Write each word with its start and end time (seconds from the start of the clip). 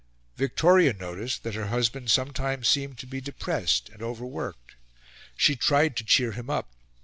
Victoria 0.35 0.93
noticed 0.93 1.43
that 1.43 1.53
her 1.53 1.67
husband 1.67 2.09
sometimes 2.09 2.67
seemed 2.67 2.97
to 2.97 3.05
be 3.05 3.21
depressed 3.21 3.87
and 3.89 4.01
overworked. 4.01 4.73
She 5.37 5.55
tried 5.55 5.95
to 5.97 6.03
cheer 6.03 6.31
him 6.31 6.49
up. 6.49 6.71